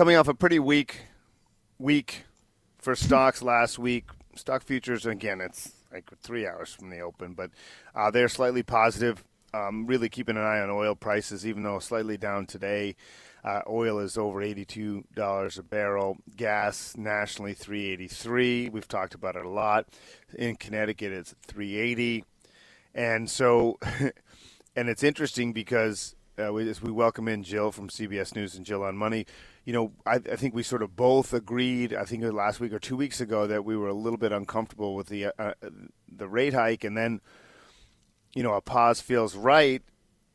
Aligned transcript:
Coming 0.00 0.16
off 0.16 0.28
a 0.28 0.34
pretty 0.34 0.58
weak 0.58 1.02
week 1.78 2.24
for 2.78 2.96
stocks 2.96 3.42
last 3.42 3.78
week, 3.78 4.06
stock 4.34 4.62
futures, 4.62 5.04
again, 5.04 5.42
it's 5.42 5.72
like 5.92 6.08
three 6.22 6.46
hours 6.46 6.72
from 6.72 6.88
the 6.88 7.00
open, 7.00 7.34
but 7.34 7.50
uh, 7.94 8.10
they're 8.10 8.26
slightly 8.26 8.62
positive. 8.62 9.22
Um, 9.52 9.86
really 9.86 10.08
keeping 10.08 10.38
an 10.38 10.42
eye 10.42 10.60
on 10.60 10.70
oil 10.70 10.94
prices, 10.94 11.46
even 11.46 11.64
though 11.64 11.78
slightly 11.80 12.16
down 12.16 12.46
today. 12.46 12.96
Uh, 13.44 13.60
oil 13.68 13.98
is 13.98 14.16
over 14.16 14.40
eighty-two 14.40 15.04
dollars 15.14 15.58
a 15.58 15.62
barrel. 15.62 16.16
Gas 16.34 16.96
nationally 16.96 17.52
three 17.52 17.90
eighty-three. 17.90 18.70
We've 18.70 18.88
talked 18.88 19.14
about 19.14 19.36
it 19.36 19.44
a 19.44 19.50
lot. 19.50 19.86
In 20.34 20.56
Connecticut, 20.56 21.12
it's 21.12 21.34
three 21.46 21.76
eighty, 21.76 22.24
and 22.94 23.28
so, 23.28 23.78
and 24.74 24.88
it's 24.88 25.04
interesting 25.04 25.52
because 25.52 26.16
uh, 26.40 26.52
we, 26.52 26.68
as 26.68 26.82
we 26.82 26.90
welcome 26.90 27.28
in 27.28 27.42
Jill 27.42 27.72
from 27.72 27.88
CBS 27.88 28.34
News 28.34 28.54
and 28.54 28.64
Jill 28.64 28.82
on 28.82 28.96
Money. 28.96 29.26
You 29.64 29.72
know, 29.72 29.92
I, 30.06 30.14
I, 30.14 30.36
think 30.36 30.54
we 30.54 30.62
sort 30.62 30.82
of 30.82 30.96
both 30.96 31.32
agreed. 31.32 31.94
I 31.94 32.04
think 32.04 32.24
last 32.24 32.60
week 32.60 32.72
or 32.72 32.78
two 32.78 32.96
weeks 32.96 33.20
ago 33.20 33.46
that 33.46 33.64
we 33.64 33.76
were 33.76 33.88
a 33.88 33.94
little 33.94 34.18
bit 34.18 34.32
uncomfortable 34.32 34.94
with 34.94 35.08
the 35.08 35.26
uh, 35.38 35.54
the 36.08 36.28
rate 36.28 36.54
hike, 36.54 36.84
and 36.84 36.96
then, 36.96 37.20
you 38.34 38.42
know, 38.42 38.54
a 38.54 38.60
pause 38.60 39.00
feels 39.00 39.36
right 39.36 39.82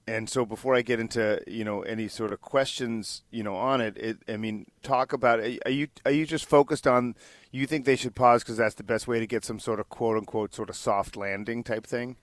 and 0.07 0.29
so 0.29 0.45
before 0.45 0.75
I 0.75 0.81
get 0.81 0.99
into 0.99 1.41
you 1.47 1.63
know 1.63 1.81
any 1.81 2.07
sort 2.07 2.31
of 2.31 2.41
questions 2.41 3.23
you 3.31 3.43
know 3.43 3.55
on 3.55 3.81
it, 3.81 3.97
it 3.97 4.17
I 4.27 4.37
mean 4.37 4.67
talk 4.83 5.13
about 5.13 5.39
are 5.39 5.71
you 5.71 5.87
are 6.05 6.11
you 6.11 6.25
just 6.25 6.45
focused 6.45 6.87
on 6.87 7.15
you 7.51 7.65
think 7.65 7.85
they 7.85 7.95
should 7.95 8.15
pause 8.15 8.43
because 8.43 8.57
that's 8.57 8.75
the 8.75 8.83
best 8.83 9.07
way 9.07 9.19
to 9.19 9.27
get 9.27 9.43
some 9.43 9.59
sort 9.59 9.79
of 9.79 9.89
quote 9.89 10.17
unquote 10.17 10.53
sort 10.53 10.69
of 10.69 10.75
soft 10.75 11.15
landing 11.15 11.63
type 11.63 11.87
thing? 11.87 12.17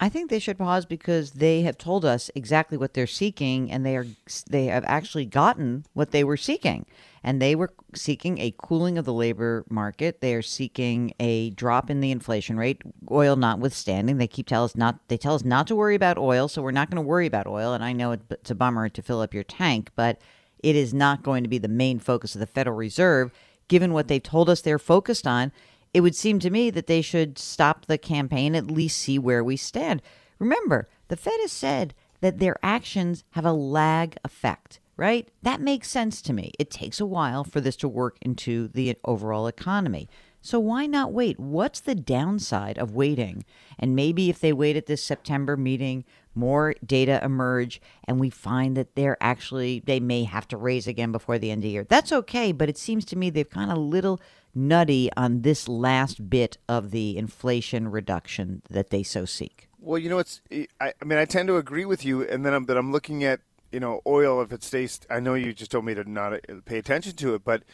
I 0.00 0.08
think 0.08 0.28
they 0.28 0.38
should 0.38 0.58
pause 0.58 0.84
because 0.84 1.32
they 1.32 1.62
have 1.62 1.78
told 1.78 2.04
us 2.04 2.30
exactly 2.34 2.76
what 2.76 2.94
they're 2.94 3.06
seeking, 3.06 3.70
and 3.70 3.86
they 3.86 3.96
are 3.96 4.06
they 4.50 4.66
have 4.66 4.84
actually 4.86 5.24
gotten 5.24 5.86
what 5.94 6.10
they 6.10 6.24
were 6.24 6.36
seeking, 6.36 6.84
and 7.22 7.40
they 7.40 7.54
were 7.54 7.72
seeking 7.94 8.38
a 8.38 8.54
cooling 8.58 8.98
of 8.98 9.04
the 9.04 9.12
labor 9.12 9.64
market. 9.70 10.20
They 10.20 10.34
are 10.34 10.42
seeking 10.42 11.14
a 11.20 11.50
drop 11.50 11.90
in 11.90 12.00
the 12.00 12.10
inflation 12.10 12.56
rate, 12.56 12.82
oil 13.10 13.36
notwithstanding. 13.36 14.18
They 14.18 14.26
keep 14.26 14.48
tell 14.48 14.64
us 14.64 14.74
not 14.74 14.98
they 15.08 15.16
tell 15.16 15.36
us 15.36 15.44
not 15.44 15.68
to 15.68 15.76
worry 15.76 15.94
about 15.94 16.18
oil, 16.18 16.48
so 16.48 16.60
we're 16.60 16.72
not 16.72 16.90
going 16.90 17.02
to 17.02 17.08
worry 17.08 17.26
about 17.26 17.46
oil. 17.46 17.72
And 17.72 17.84
I 17.84 17.92
know 17.92 18.12
it's 18.12 18.50
a 18.50 18.54
bummer 18.54 18.88
to 18.88 19.02
fill 19.02 19.20
up 19.20 19.32
your 19.32 19.44
tank, 19.44 19.90
but 19.94 20.18
it 20.58 20.74
is 20.74 20.92
not 20.92 21.22
going 21.22 21.44
to 21.44 21.48
be 21.48 21.58
the 21.58 21.68
main 21.68 22.00
focus 22.00 22.34
of 22.34 22.40
the 22.40 22.46
Federal 22.46 22.76
Reserve, 22.76 23.30
given 23.68 23.92
what 23.92 24.08
they've 24.08 24.22
told 24.22 24.50
us 24.50 24.60
they're 24.60 24.78
focused 24.78 25.26
on 25.26 25.52
it 25.94 26.00
would 26.00 26.16
seem 26.16 26.40
to 26.40 26.50
me 26.50 26.70
that 26.70 26.88
they 26.88 27.00
should 27.00 27.38
stop 27.38 27.86
the 27.86 27.96
campaign, 27.96 28.56
at 28.56 28.70
least 28.70 28.98
see 28.98 29.18
where 29.18 29.44
we 29.44 29.56
stand. 29.56 30.02
Remember, 30.40 30.88
the 31.08 31.16
Fed 31.16 31.38
has 31.40 31.52
said 31.52 31.94
that 32.20 32.40
their 32.40 32.56
actions 32.62 33.22
have 33.30 33.44
a 33.44 33.52
lag 33.52 34.16
effect, 34.24 34.80
right? 34.96 35.28
That 35.42 35.60
makes 35.60 35.88
sense 35.88 36.20
to 36.22 36.32
me. 36.32 36.50
It 36.58 36.70
takes 36.70 37.00
a 37.00 37.06
while 37.06 37.44
for 37.44 37.60
this 37.60 37.76
to 37.76 37.88
work 37.88 38.16
into 38.20 38.68
the 38.68 38.96
overall 39.04 39.46
economy. 39.46 40.08
So 40.40 40.58
why 40.58 40.86
not 40.86 41.12
wait? 41.12 41.38
What's 41.38 41.80
the 41.80 41.94
downside 41.94 42.76
of 42.76 42.94
waiting? 42.94 43.44
And 43.78 43.94
maybe 43.94 44.28
if 44.28 44.40
they 44.40 44.52
wait 44.52 44.76
at 44.76 44.86
this 44.86 45.02
September 45.02 45.56
meeting, 45.56 46.04
more 46.34 46.74
data 46.84 47.20
emerge 47.22 47.80
and 48.06 48.20
we 48.20 48.30
find 48.30 48.76
that 48.76 48.94
they're 48.94 49.16
actually 49.20 49.80
they 49.80 50.00
may 50.00 50.24
have 50.24 50.48
to 50.48 50.56
raise 50.56 50.86
again 50.86 51.12
before 51.12 51.38
the 51.38 51.50
end 51.50 51.60
of 51.60 51.62
the 51.62 51.70
year. 51.70 51.86
That's 51.88 52.12
okay, 52.12 52.52
but 52.52 52.68
it 52.68 52.78
seems 52.78 53.04
to 53.06 53.16
me 53.16 53.30
they've 53.30 53.48
kind 53.48 53.70
of 53.70 53.78
little 53.78 54.20
nutty 54.54 55.10
on 55.16 55.42
this 55.42 55.68
last 55.68 56.30
bit 56.30 56.58
of 56.68 56.90
the 56.90 57.16
inflation 57.16 57.90
reduction 57.90 58.62
that 58.70 58.90
they 58.90 59.02
so 59.02 59.24
seek. 59.24 59.68
Well, 59.80 59.98
you 59.98 60.08
know, 60.08 60.18
it's. 60.18 60.40
I, 60.80 60.92
I 61.00 61.04
mean, 61.04 61.18
I 61.18 61.24
tend 61.24 61.48
to 61.48 61.56
agree 61.56 61.84
with 61.84 62.04
you, 62.04 62.22
and 62.22 62.44
then 62.44 62.54
I'm, 62.54 62.64
but 62.64 62.76
I'm 62.76 62.90
looking 62.90 63.22
at 63.22 63.40
you 63.70 63.80
know 63.80 64.00
oil. 64.06 64.40
If 64.40 64.52
it 64.52 64.62
stays, 64.62 65.00
I 65.10 65.20
know 65.20 65.34
you 65.34 65.52
just 65.52 65.70
told 65.70 65.84
me 65.84 65.94
to 65.94 66.08
not 66.08 66.32
uh, 66.32 66.38
pay 66.64 66.78
attention 66.78 67.14
to 67.16 67.34
it, 67.34 67.44
but 67.44 67.64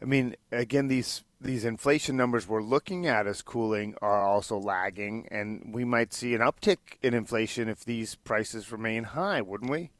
I 0.00 0.04
mean, 0.04 0.36
again, 0.52 0.88
these 0.88 1.24
these 1.40 1.64
inflation 1.64 2.16
numbers 2.16 2.48
we're 2.48 2.62
looking 2.62 3.06
at 3.06 3.26
as 3.26 3.42
cooling 3.42 3.94
are 4.00 4.22
also 4.22 4.58
lagging, 4.58 5.28
and 5.30 5.70
we 5.74 5.84
might 5.84 6.12
see 6.12 6.34
an 6.34 6.40
uptick 6.40 6.78
in 7.02 7.14
inflation 7.14 7.68
if 7.68 7.84
these 7.84 8.14
prices 8.14 8.72
remain 8.72 9.04
high, 9.04 9.42
wouldn't 9.42 9.70
we? 9.70 9.90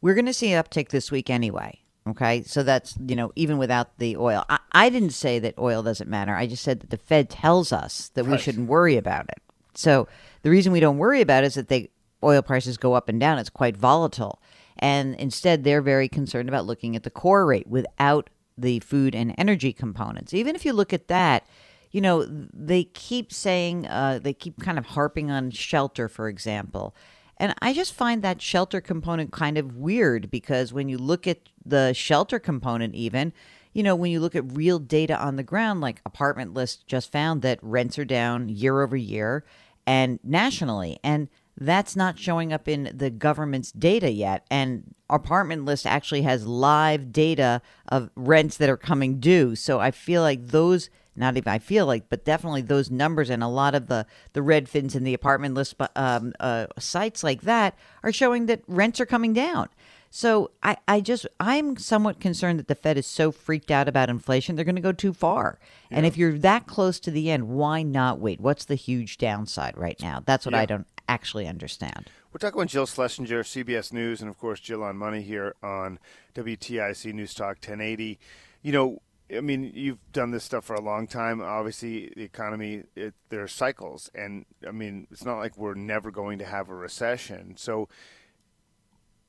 We're 0.00 0.14
going 0.14 0.26
to 0.26 0.32
see 0.32 0.52
an 0.52 0.62
uptick 0.62 0.88
this 0.88 1.10
week 1.10 1.30
anyway. 1.30 1.80
Okay, 2.06 2.42
so 2.42 2.62
that's 2.62 2.98
you 3.06 3.16
know 3.16 3.32
even 3.34 3.56
without 3.56 3.96
the 3.98 4.16
oil. 4.16 4.44
I, 4.50 4.58
I 4.72 4.90
didn't 4.90 5.10
say 5.10 5.38
that 5.38 5.58
oil 5.58 5.82
doesn't 5.82 6.10
matter. 6.10 6.34
I 6.34 6.46
just 6.46 6.62
said 6.62 6.80
that 6.80 6.90
the 6.90 6.98
Fed 6.98 7.30
tells 7.30 7.72
us 7.72 8.10
that 8.14 8.24
right. 8.24 8.32
we 8.32 8.38
shouldn't 8.38 8.68
worry 8.68 8.96
about 8.96 9.26
it. 9.30 9.40
So 9.74 10.06
the 10.42 10.50
reason 10.50 10.72
we 10.72 10.80
don't 10.80 10.98
worry 10.98 11.22
about 11.22 11.44
it 11.44 11.48
is 11.48 11.54
that 11.54 11.68
they 11.68 11.90
oil 12.22 12.42
prices 12.42 12.76
go 12.76 12.92
up 12.92 13.08
and 13.08 13.18
down. 13.18 13.38
It's 13.38 13.48
quite 13.48 13.76
volatile, 13.76 14.42
and 14.78 15.14
instead 15.14 15.64
they're 15.64 15.80
very 15.80 16.08
concerned 16.08 16.48
about 16.48 16.66
looking 16.66 16.94
at 16.94 17.04
the 17.04 17.10
core 17.10 17.46
rate 17.46 17.66
without 17.66 18.28
the 18.56 18.80
food 18.80 19.14
and 19.14 19.34
energy 19.38 19.72
components. 19.72 20.34
Even 20.34 20.54
if 20.54 20.64
you 20.64 20.72
look 20.72 20.92
at 20.92 21.08
that, 21.08 21.46
you 21.90 22.00
know 22.00 22.24
they 22.26 22.84
keep 22.84 23.32
saying 23.32 23.86
uh, 23.86 24.18
they 24.22 24.32
keep 24.32 24.60
kind 24.60 24.78
of 24.78 24.86
harping 24.86 25.30
on 25.30 25.50
shelter, 25.50 26.08
for 26.08 26.28
example. 26.28 26.94
And 27.36 27.54
I 27.60 27.72
just 27.72 27.94
find 27.94 28.22
that 28.22 28.40
shelter 28.40 28.80
component 28.80 29.32
kind 29.32 29.58
of 29.58 29.76
weird 29.76 30.30
because 30.30 30.72
when 30.72 30.88
you 30.88 30.98
look 30.98 31.26
at 31.26 31.40
the 31.64 31.92
shelter 31.92 32.38
component, 32.38 32.94
even, 32.94 33.32
you 33.72 33.82
know, 33.82 33.96
when 33.96 34.12
you 34.12 34.20
look 34.20 34.36
at 34.36 34.56
real 34.56 34.78
data 34.78 35.20
on 35.20 35.36
the 35.36 35.42
ground, 35.42 35.80
like 35.80 36.00
Apartment 36.06 36.54
List 36.54 36.86
just 36.86 37.10
found 37.10 37.42
that 37.42 37.58
rents 37.60 37.98
are 37.98 38.04
down 38.04 38.48
year 38.48 38.82
over 38.82 38.96
year 38.96 39.44
and 39.86 40.20
nationally. 40.22 40.98
And 41.02 41.28
that's 41.56 41.94
not 41.94 42.18
showing 42.18 42.52
up 42.52 42.68
in 42.68 42.90
the 42.94 43.10
government's 43.10 43.72
data 43.72 44.10
yet. 44.10 44.46
And 44.50 44.94
Apartment 45.08 45.64
List 45.64 45.86
actually 45.86 46.22
has 46.22 46.46
live 46.46 47.12
data 47.12 47.62
of 47.88 48.10
rents 48.16 48.56
that 48.56 48.68
are 48.68 48.76
coming 48.76 49.20
due. 49.20 49.54
So 49.54 49.80
I 49.80 49.90
feel 49.90 50.22
like 50.22 50.48
those 50.48 50.90
not 51.16 51.36
even 51.36 51.52
I 51.52 51.58
feel 51.60 51.86
like, 51.86 52.08
but 52.08 52.24
definitely 52.24 52.62
those 52.62 52.90
numbers 52.90 53.30
and 53.30 53.42
a 53.42 53.48
lot 53.48 53.74
of 53.74 53.86
the 53.86 54.06
the 54.32 54.42
Redfins 54.42 54.94
and 54.94 55.06
the 55.06 55.14
apartment 55.14 55.54
list 55.54 55.76
um, 55.94 56.32
uh, 56.40 56.66
sites 56.78 57.22
like 57.22 57.42
that 57.42 57.78
are 58.02 58.12
showing 58.12 58.46
that 58.46 58.62
rents 58.66 59.00
are 59.00 59.06
coming 59.06 59.32
down. 59.32 59.68
So 60.10 60.52
I, 60.62 60.76
I 60.86 61.00
just 61.00 61.26
I'm 61.40 61.76
somewhat 61.76 62.20
concerned 62.20 62.58
that 62.58 62.68
the 62.68 62.74
Fed 62.74 62.96
is 62.96 63.06
so 63.06 63.32
freaked 63.32 63.70
out 63.70 63.88
about 63.88 64.10
inflation 64.10 64.54
they're 64.54 64.64
going 64.64 64.76
to 64.76 64.80
go 64.80 64.92
too 64.92 65.12
far. 65.12 65.58
Yeah. 65.90 65.98
And 65.98 66.06
if 66.06 66.16
you're 66.16 66.38
that 66.38 66.66
close 66.66 67.00
to 67.00 67.10
the 67.10 67.30
end, 67.30 67.48
why 67.48 67.82
not 67.82 68.20
wait? 68.20 68.40
What's 68.40 68.64
the 68.64 68.76
huge 68.76 69.18
downside 69.18 69.76
right 69.76 70.00
now? 70.00 70.22
That's 70.24 70.46
what 70.46 70.54
yeah. 70.54 70.60
I 70.60 70.66
don't 70.66 70.86
actually 71.08 71.46
understand. 71.46 72.10
We're 72.32 72.38
talking 72.38 72.58
with 72.58 72.68
Jill 72.68 72.86
Schlesinger, 72.86 73.42
CBS 73.42 73.92
News, 73.92 74.20
and 74.20 74.28
of 74.28 74.38
course 74.38 74.60
Jill 74.60 74.82
on 74.82 74.96
Money 74.96 75.22
here 75.22 75.54
on 75.62 75.98
WTIC 76.34 77.12
News 77.12 77.34
Talk 77.34 77.56
1080. 77.56 78.18
You 78.62 78.72
know, 78.72 79.02
I 79.34 79.40
mean, 79.40 79.72
you've 79.74 79.98
done 80.12 80.30
this 80.32 80.44
stuff 80.44 80.64
for 80.64 80.74
a 80.74 80.80
long 80.80 81.06
time. 81.06 81.40
Obviously, 81.40 82.12
the 82.14 82.22
economy, 82.22 82.82
it, 82.94 83.14
there 83.30 83.42
are 83.42 83.48
cycles. 83.48 84.10
And, 84.14 84.44
I 84.66 84.70
mean, 84.70 85.06
it's 85.10 85.24
not 85.24 85.38
like 85.38 85.56
we're 85.56 85.74
never 85.74 86.10
going 86.10 86.38
to 86.40 86.44
have 86.44 86.68
a 86.68 86.74
recession. 86.74 87.56
So 87.56 87.88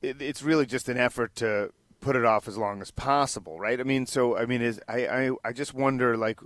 it, 0.02 0.20
it's 0.20 0.42
really 0.42 0.66
just 0.66 0.88
an 0.88 0.98
effort 0.98 1.34
to 1.36 1.72
put 2.00 2.14
it 2.14 2.24
off 2.24 2.46
as 2.46 2.58
long 2.58 2.82
as 2.82 2.90
possible, 2.90 3.58
right? 3.58 3.80
I 3.80 3.84
mean, 3.84 4.06
so, 4.06 4.36
I 4.36 4.44
mean, 4.44 4.60
is 4.60 4.80
I, 4.86 5.06
I, 5.06 5.30
I 5.44 5.52
just 5.52 5.72
wonder, 5.72 6.16
like, 6.16 6.40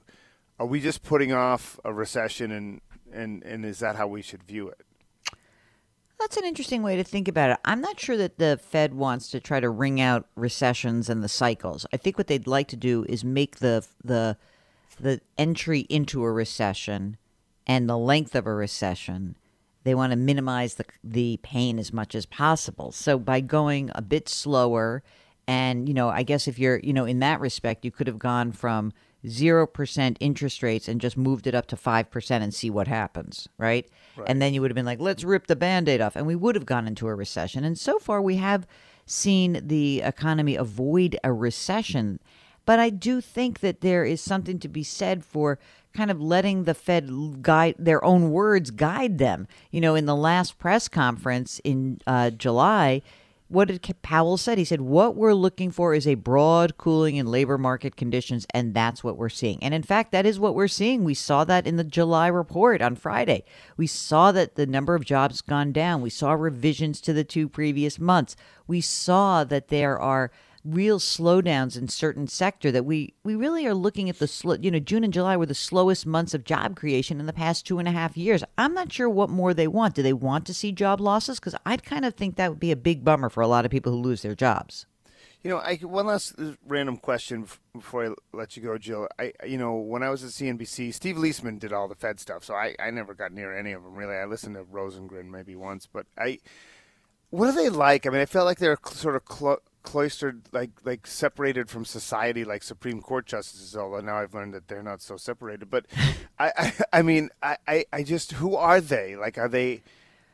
are 0.58 0.66
we 0.66 0.80
just 0.80 1.02
putting 1.02 1.32
off 1.32 1.80
a 1.84 1.92
recession 1.92 2.52
and, 2.52 2.80
and, 3.12 3.42
and 3.42 3.64
is 3.64 3.80
that 3.80 3.96
how 3.96 4.06
we 4.06 4.22
should 4.22 4.42
view 4.44 4.68
it? 4.68 4.82
That's 6.20 6.36
an 6.36 6.44
interesting 6.44 6.82
way 6.82 6.96
to 6.96 7.02
think 7.02 7.28
about 7.28 7.50
it. 7.50 7.56
I'm 7.64 7.80
not 7.80 7.98
sure 7.98 8.18
that 8.18 8.36
the 8.36 8.60
Fed 8.62 8.92
wants 8.92 9.30
to 9.30 9.40
try 9.40 9.58
to 9.58 9.70
wring 9.70 10.02
out 10.02 10.26
recessions 10.36 11.08
and 11.08 11.24
the 11.24 11.30
cycles. 11.30 11.86
I 11.94 11.96
think 11.96 12.18
what 12.18 12.26
they'd 12.26 12.46
like 12.46 12.68
to 12.68 12.76
do 12.76 13.06
is 13.08 13.24
make 13.24 13.56
the 13.56 13.86
the 14.04 14.36
the 15.00 15.22
entry 15.38 15.80
into 15.88 16.22
a 16.22 16.30
recession 16.30 17.16
and 17.66 17.88
the 17.88 17.96
length 17.96 18.34
of 18.34 18.46
a 18.46 18.52
recession. 18.52 19.36
They 19.84 19.94
want 19.94 20.12
to 20.12 20.16
minimize 20.16 20.74
the 20.74 20.84
the 21.02 21.40
pain 21.42 21.78
as 21.78 21.90
much 21.90 22.14
as 22.14 22.26
possible. 22.26 22.92
So 22.92 23.18
by 23.18 23.40
going 23.40 23.90
a 23.94 24.02
bit 24.02 24.28
slower 24.28 25.02
and 25.48 25.88
you 25.88 25.94
know, 25.94 26.10
I 26.10 26.22
guess 26.22 26.46
if 26.46 26.58
you're, 26.58 26.80
you 26.80 26.92
know, 26.92 27.06
in 27.06 27.20
that 27.20 27.40
respect, 27.40 27.82
you 27.82 27.90
could 27.90 28.06
have 28.06 28.18
gone 28.18 28.52
from 28.52 28.92
0% 29.26 30.16
interest 30.20 30.62
rates 30.62 30.88
and 30.88 31.00
just 31.00 31.16
moved 31.16 31.46
it 31.46 31.54
up 31.54 31.66
to 31.66 31.76
5% 31.76 32.30
and 32.30 32.54
see 32.54 32.70
what 32.70 32.88
happens, 32.88 33.48
right? 33.58 33.88
right? 34.16 34.28
And 34.28 34.40
then 34.40 34.54
you 34.54 34.60
would 34.60 34.70
have 34.70 34.76
been 34.76 34.86
like, 34.86 35.00
let's 35.00 35.24
rip 35.24 35.46
the 35.46 35.56
band 35.56 35.88
aid 35.88 36.00
off. 36.00 36.16
And 36.16 36.26
we 36.26 36.36
would 36.36 36.54
have 36.54 36.66
gone 36.66 36.86
into 36.86 37.08
a 37.08 37.14
recession. 37.14 37.64
And 37.64 37.78
so 37.78 37.98
far, 37.98 38.22
we 38.22 38.36
have 38.36 38.66
seen 39.06 39.60
the 39.64 40.00
economy 40.02 40.56
avoid 40.56 41.18
a 41.22 41.32
recession. 41.32 42.20
But 42.64 42.78
I 42.78 42.90
do 42.90 43.20
think 43.20 43.60
that 43.60 43.80
there 43.80 44.04
is 44.04 44.20
something 44.20 44.58
to 44.60 44.68
be 44.68 44.84
said 44.84 45.24
for 45.24 45.58
kind 45.92 46.10
of 46.10 46.20
letting 46.20 46.64
the 46.64 46.74
Fed 46.74 47.42
guide 47.42 47.74
their 47.78 48.04
own 48.04 48.30
words 48.30 48.70
guide 48.70 49.18
them. 49.18 49.48
You 49.70 49.80
know, 49.80 49.94
in 49.94 50.06
the 50.06 50.16
last 50.16 50.58
press 50.58 50.88
conference 50.88 51.60
in 51.64 52.00
uh, 52.06 52.30
July, 52.30 53.02
what 53.50 53.66
did 53.68 53.84
Powell 54.02 54.36
said? 54.36 54.58
He 54.58 54.64
said 54.64 54.80
what 54.80 55.16
we're 55.16 55.34
looking 55.34 55.72
for 55.72 55.92
is 55.92 56.06
a 56.06 56.14
broad 56.14 56.78
cooling 56.78 57.16
in 57.16 57.26
labor 57.26 57.58
market 57.58 57.96
conditions, 57.96 58.46
and 58.54 58.74
that's 58.74 59.02
what 59.02 59.16
we're 59.16 59.28
seeing. 59.28 59.62
And 59.62 59.74
in 59.74 59.82
fact, 59.82 60.12
that 60.12 60.24
is 60.24 60.38
what 60.38 60.54
we're 60.54 60.68
seeing. 60.68 61.02
We 61.02 61.14
saw 61.14 61.44
that 61.44 61.66
in 61.66 61.76
the 61.76 61.84
July 61.84 62.28
report 62.28 62.80
on 62.80 62.94
Friday. 62.94 63.44
We 63.76 63.88
saw 63.88 64.30
that 64.32 64.54
the 64.54 64.66
number 64.66 64.94
of 64.94 65.04
jobs 65.04 65.40
gone 65.40 65.72
down. 65.72 66.00
We 66.00 66.10
saw 66.10 66.32
revisions 66.32 67.00
to 67.02 67.12
the 67.12 67.24
two 67.24 67.48
previous 67.48 67.98
months. 67.98 68.36
We 68.68 68.80
saw 68.80 69.42
that 69.42 69.68
there 69.68 69.98
are 69.98 70.30
real 70.64 70.98
slowdowns 70.98 71.76
in 71.76 71.88
certain 71.88 72.26
sector 72.26 72.70
that 72.70 72.84
we 72.84 73.14
we 73.24 73.34
really 73.34 73.66
are 73.66 73.74
looking 73.74 74.10
at 74.10 74.18
the 74.18 74.28
slow 74.28 74.56
you 74.60 74.70
know 74.70 74.78
june 74.78 75.04
and 75.04 75.12
july 75.12 75.36
were 75.36 75.46
the 75.46 75.54
slowest 75.54 76.04
months 76.04 76.34
of 76.34 76.44
job 76.44 76.76
creation 76.76 77.18
in 77.18 77.26
the 77.26 77.32
past 77.32 77.66
two 77.66 77.78
and 77.78 77.88
a 77.88 77.92
half 77.92 78.16
years 78.16 78.44
i'm 78.58 78.74
not 78.74 78.92
sure 78.92 79.08
what 79.08 79.30
more 79.30 79.54
they 79.54 79.66
want 79.66 79.94
do 79.94 80.02
they 80.02 80.12
want 80.12 80.46
to 80.46 80.52
see 80.52 80.70
job 80.70 81.00
losses 81.00 81.40
because 81.40 81.54
i'd 81.64 81.82
kind 81.82 82.04
of 82.04 82.14
think 82.14 82.36
that 82.36 82.50
would 82.50 82.60
be 82.60 82.72
a 82.72 82.76
big 82.76 83.02
bummer 83.02 83.30
for 83.30 83.40
a 83.40 83.48
lot 83.48 83.64
of 83.64 83.70
people 83.70 83.90
who 83.90 83.98
lose 83.98 84.20
their 84.20 84.34
jobs 84.34 84.84
you 85.42 85.50
know, 85.50 85.56
I 85.56 85.76
one 85.76 86.06
last 86.06 86.34
uh, 86.38 86.52
random 86.66 86.98
question 86.98 87.46
before 87.72 88.06
I 88.06 88.10
let 88.34 88.56
you 88.56 88.62
go, 88.62 88.76
Jill. 88.76 89.08
I, 89.18 89.32
you 89.46 89.56
know, 89.56 89.74
when 89.74 90.02
I 90.02 90.10
was 90.10 90.22
at 90.22 90.30
CNBC, 90.30 90.92
Steve 90.92 91.16
Liesman 91.16 91.58
did 91.58 91.72
all 91.72 91.88
the 91.88 91.94
Fed 91.94 92.20
stuff, 92.20 92.44
so 92.44 92.54
I, 92.54 92.74
I 92.78 92.90
never 92.90 93.14
got 93.14 93.32
near 93.32 93.56
any 93.56 93.72
of 93.72 93.82
them 93.82 93.94
really. 93.94 94.14
I 94.14 94.26
listened 94.26 94.56
to 94.56 94.64
Rosengren 94.64 95.30
maybe 95.30 95.56
once, 95.56 95.88
but 95.90 96.06
I, 96.18 96.40
what 97.30 97.48
are 97.48 97.54
they 97.54 97.70
like? 97.70 98.06
I 98.06 98.10
mean, 98.10 98.20
I 98.20 98.26
felt 98.26 98.44
like 98.44 98.58
they're 98.58 98.78
sort 98.84 99.16
of 99.16 99.24
clo- 99.24 99.62
cloistered, 99.82 100.42
like 100.52 100.70
like 100.84 101.06
separated 101.06 101.70
from 101.70 101.84
society, 101.84 102.44
like 102.44 102.62
Supreme 102.62 103.00
Court 103.00 103.26
justices. 103.26 103.76
Although 103.76 104.00
now 104.00 104.16
I've 104.16 104.34
learned 104.34 104.54
that 104.54 104.68
they're 104.68 104.82
not 104.82 105.02
so 105.02 105.16
separated. 105.16 105.70
But 105.70 105.86
I, 106.38 106.52
I, 106.56 106.72
I 106.98 107.02
mean, 107.02 107.30
I, 107.42 107.56
I, 107.66 107.84
I 107.92 108.02
just 108.02 108.32
who 108.32 108.54
are 108.56 108.80
they? 108.80 109.16
Like, 109.16 109.38
are 109.38 109.48
they? 109.48 109.82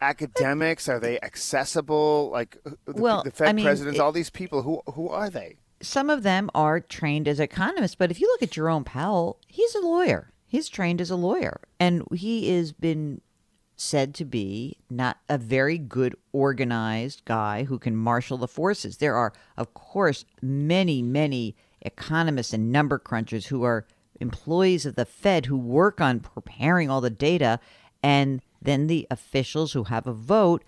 academics? 0.00 0.90
Are 0.90 1.00
they 1.00 1.18
accessible? 1.20 2.28
Like 2.30 2.58
the, 2.64 2.76
well, 2.86 3.22
the 3.22 3.30
Fed 3.30 3.48
I 3.48 3.52
mean, 3.52 3.64
presidents, 3.64 3.98
it, 3.98 4.02
all 4.02 4.12
these 4.12 4.28
people, 4.28 4.60
who 4.62 4.82
who 4.92 5.08
are 5.08 5.30
they? 5.30 5.56
Some 5.80 6.10
of 6.10 6.22
them 6.22 6.50
are 6.54 6.80
trained 6.80 7.26
as 7.28 7.40
economists, 7.40 7.94
but 7.94 8.10
if 8.10 8.20
you 8.20 8.26
look 8.28 8.42
at 8.42 8.50
Jerome 8.50 8.84
Powell, 8.84 9.38
he's 9.46 9.74
a 9.74 9.80
lawyer. 9.80 10.32
He's 10.46 10.68
trained 10.68 11.00
as 11.00 11.10
a 11.10 11.16
lawyer, 11.16 11.60
and 11.80 12.04
he 12.14 12.54
has 12.54 12.72
been 12.72 13.20
said 13.76 14.14
to 14.14 14.24
be 14.24 14.78
not 14.88 15.18
a 15.28 15.36
very 15.36 15.78
good 15.78 16.16
organized 16.32 17.22
guy 17.24 17.64
who 17.64 17.78
can 17.78 17.96
marshal 17.96 18.38
the 18.38 18.48
forces. 18.48 18.96
There 18.96 19.14
are, 19.14 19.32
of 19.56 19.74
course, 19.74 20.24
many, 20.40 21.02
many 21.02 21.54
economists 21.82 22.52
and 22.52 22.72
number 22.72 22.98
crunchers 22.98 23.46
who 23.46 23.62
are 23.62 23.86
employees 24.18 24.86
of 24.86 24.94
the 24.94 25.04
Fed 25.04 25.46
who 25.46 25.58
work 25.58 26.00
on 26.00 26.20
preparing 26.20 26.88
all 26.88 27.02
the 27.02 27.10
data, 27.10 27.60
and 28.02 28.40
then 28.62 28.86
the 28.86 29.06
officials 29.10 29.72
who 29.74 29.84
have 29.84 30.06
a 30.06 30.12
vote 30.12 30.64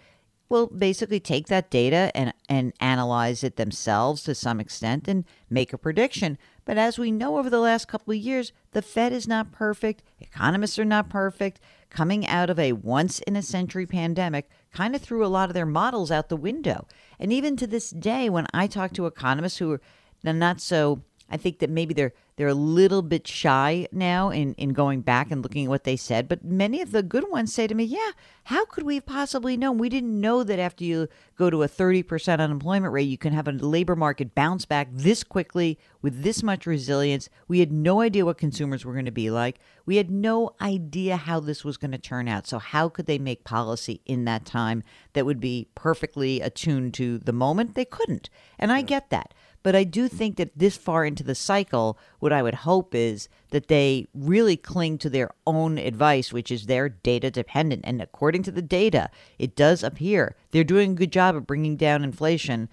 will 0.48 0.66
basically 0.66 1.20
take 1.20 1.46
that 1.46 1.70
data 1.70 2.10
and, 2.14 2.32
and 2.48 2.72
analyze 2.80 3.44
it 3.44 3.56
themselves 3.56 4.22
to 4.22 4.34
some 4.34 4.60
extent 4.60 5.06
and 5.08 5.24
make 5.50 5.72
a 5.72 5.78
prediction. 5.78 6.38
But 6.64 6.78
as 6.78 6.98
we 6.98 7.10
know 7.10 7.38
over 7.38 7.50
the 7.50 7.60
last 7.60 7.88
couple 7.88 8.12
of 8.12 8.18
years, 8.18 8.52
the 8.72 8.82
Fed 8.82 9.12
is 9.12 9.28
not 9.28 9.52
perfect, 9.52 10.02
economists 10.20 10.78
are 10.78 10.84
not 10.84 11.08
perfect 11.08 11.60
coming 11.90 12.26
out 12.26 12.50
of 12.50 12.58
a 12.58 12.72
once 12.72 13.20
in 13.20 13.36
a 13.36 13.42
century 13.42 13.86
pandemic 13.86 14.50
kind 14.72 14.94
of 14.94 15.02
threw 15.02 15.24
a 15.24 15.28
lot 15.28 15.48
of 15.48 15.54
their 15.54 15.66
models 15.66 16.10
out 16.10 16.28
the 16.28 16.36
window. 16.36 16.86
And 17.18 17.32
even 17.32 17.56
to 17.56 17.66
this 17.66 17.90
day, 17.90 18.28
when 18.28 18.46
I 18.52 18.66
talk 18.66 18.92
to 18.94 19.06
economists 19.06 19.58
who 19.58 19.72
are 19.72 19.80
not 20.22 20.60
so, 20.60 21.02
I 21.30 21.36
think 21.36 21.58
that 21.58 21.70
maybe 21.70 21.94
they're 21.94 22.12
they're 22.38 22.46
a 22.46 22.54
little 22.54 23.02
bit 23.02 23.26
shy 23.26 23.88
now 23.90 24.30
in, 24.30 24.54
in 24.54 24.69
going 24.69 25.00
back 25.00 25.32
and 25.32 25.42
looking 25.42 25.64
at 25.64 25.70
what 25.70 25.82
they 25.82 25.96
said, 25.96 26.28
but 26.28 26.44
many 26.44 26.80
of 26.80 26.92
the 26.92 27.02
good 27.02 27.28
ones 27.28 27.52
say 27.52 27.66
to 27.66 27.75
me, 27.75 27.82
Yeah, 27.82 28.12
how 28.44 28.64
could 28.64 28.84
we 28.84 28.94
have 28.94 29.06
possibly 29.06 29.56
known? 29.56 29.76
We 29.76 29.88
didn't 29.88 30.20
know 30.20 30.44
that 30.44 30.60
after 30.60 30.84
you 30.84 31.08
go 31.36 31.50
to 31.50 31.64
a 31.64 31.69
30% 31.69 32.38
unemployment 32.38 32.92
rate, 32.92 33.08
you 33.08 33.19
can 33.19 33.32
have 33.32 33.48
a 33.48 33.52
labor 33.52 33.96
market 33.96 34.36
bounce 34.36 34.64
back 34.66 34.86
this 34.92 35.25
quickly 35.25 35.80
with 36.00 36.22
this 36.22 36.44
much 36.44 36.64
resilience. 36.64 37.28
We 37.48 37.58
had 37.58 37.72
no 37.72 38.02
idea 38.02 38.24
what 38.24 38.38
consumers 38.38 38.84
were 38.84 38.92
going 38.92 39.04
to 39.04 39.10
be 39.10 39.31
like. 39.31 39.58
We 39.84 39.96
had 39.96 40.08
no 40.08 40.54
idea 40.60 41.16
how 41.16 41.40
this 41.40 41.64
was 41.64 41.76
going 41.76 41.90
to 41.90 41.98
turn 41.98 42.28
out. 42.28 42.46
So, 42.46 42.60
how 42.60 42.88
could 42.88 43.06
they 43.06 43.19
make 43.19 43.42
policy 43.42 44.00
in 44.06 44.26
that 44.26 44.44
time 44.44 44.84
that 45.14 45.26
would 45.26 45.40
be 45.40 45.66
perfectly 45.74 46.40
attuned 46.40 46.94
to 46.94 47.19
the 47.19 47.32
moment? 47.32 47.74
They 47.74 47.84
couldn't. 47.84 48.31
And 48.60 48.70
I 48.70 48.82
get 48.82 49.10
that. 49.10 49.34
But 49.62 49.75
I 49.75 49.84
do 49.84 50.08
think 50.08 50.37
that 50.37 50.56
this 50.56 50.76
far 50.76 51.05
into 51.05 51.25
the 51.25 51.34
cycle, 51.34 51.99
what 52.20 52.32
I 52.32 52.43
would 52.43 52.55
hope 52.55 52.94
is 52.94 53.28
that 53.50 53.69
they 53.69 54.06
really 54.14 54.56
cling 54.56 54.99
to 54.99 55.10
their 55.10 55.31
own 55.46 55.78
advice, 55.78 56.32
which 56.32 56.50
is 56.50 56.66
they're 56.66 56.88
data 56.88 57.31
dependent. 57.31 57.82
And 57.84 58.00
according 58.00 58.44
to 58.44 58.50
the 58.52 58.62
data, 58.62 59.10
it 59.38 59.56
does 59.56 59.82
appear 59.82 60.37
they're 60.52 60.64
doing 60.64 60.93
a 60.93 60.94
good 60.94 61.12
job 61.12 61.34
of 61.37 61.46
bringing 61.46 61.76
down 61.76 62.05
inflation, 62.05 62.69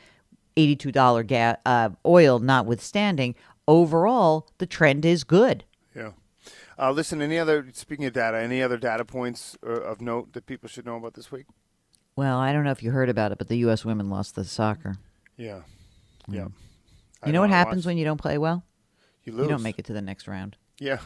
$82 0.55 1.27
ga- 1.27 1.57
uh, 1.65 1.89
oil 2.05 2.39
notwithstanding. 2.39 3.35
Overall, 3.67 4.47
the 4.59 4.67
trend 4.67 5.05
is 5.05 5.23
good. 5.23 5.63
Yeah. 5.95 6.11
Uh, 6.77 6.91
listen, 6.91 7.21
any 7.21 7.39
other, 7.39 7.65
speaking 7.73 8.05
of 8.05 8.13
data, 8.13 8.37
any 8.37 8.61
other 8.61 8.77
data 8.77 9.05
points 9.05 9.57
uh, 9.65 9.69
of 9.69 10.01
note 10.01 10.33
that 10.33 10.45
people 10.45 10.69
should 10.69 10.85
know 10.85 10.97
about 10.97 11.13
this 11.15 11.31
week? 11.31 11.45
Well, 12.15 12.37
I 12.37 12.53
don't 12.53 12.63
know 12.63 12.71
if 12.71 12.83
you 12.83 12.91
heard 12.91 13.09
about 13.09 13.31
it, 13.31 13.37
but 13.37 13.47
the 13.47 13.57
U.S. 13.59 13.83
women 13.83 14.09
lost 14.09 14.35
the 14.35 14.43
soccer. 14.45 14.97
Yeah. 15.35 15.61
Yeah. 16.29 16.43
Mm. 16.45 16.51
You 17.25 17.33
know 17.33 17.41
what 17.41 17.49
happens 17.49 17.85
when 17.85 17.97
you 17.97 18.05
don't 18.05 18.19
play 18.19 18.37
well? 18.37 18.63
You 19.23 19.33
lose. 19.33 19.43
You 19.43 19.49
don't 19.49 19.63
make 19.63 19.79
it 19.79 19.85
to 19.85 19.93
the 19.93 20.01
next 20.01 20.27
round. 20.27 20.57
Yeah. 20.79 20.99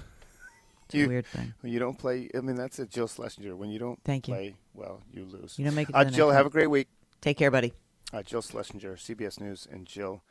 It's 0.86 0.96
you, 0.96 1.06
a 1.06 1.08
weird 1.08 1.28
thing. 1.28 1.54
When 1.62 1.72
you 1.72 1.80
don't 1.80 1.98
play, 1.98 2.30
I 2.36 2.42
mean, 2.42 2.56
that's 2.56 2.80
a 2.80 2.86
Jill 2.86 3.08
Schlesinger. 3.08 3.56
When 3.56 3.70
you 3.70 3.80
don't 3.80 4.00
Thank 4.04 4.26
play 4.26 4.46
you. 4.46 4.54
well, 4.74 5.02
you 5.14 5.24
lose. 5.24 5.58
You 5.58 5.66
don't 5.66 5.76
make 5.76 5.90
it 5.90 5.96
uh, 5.96 6.06
Jill, 6.06 6.32
have 6.32 6.46
a 6.46 6.50
great 6.50 6.70
week. 6.70 6.88
Take 7.22 7.38
care, 7.38 7.52
buddy. 7.52 7.74
Uh, 8.12 8.24
Jill 8.24 8.42
Schlesinger, 8.42 8.96
CBS 8.96 9.40
News, 9.40 9.68
and 9.72 9.86
Jill 9.86 10.24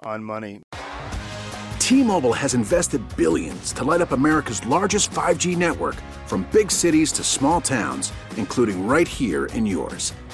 on 0.00 0.24
Money. 0.24 0.62
T-Mobile 1.78 2.32
has 2.32 2.54
invested 2.54 3.02
billions 3.16 3.72
to 3.74 3.84
light 3.84 4.00
up 4.00 4.12
America's 4.12 4.64
largest 4.66 5.10
5G 5.10 5.56
network 5.56 5.96
from 6.26 6.48
big 6.50 6.70
cities 6.70 7.12
to 7.12 7.22
small 7.22 7.60
towns, 7.60 8.12
including 8.36 8.86
right 8.86 9.06
here 9.06 9.46
in 9.46 9.64
yours. 9.64 10.12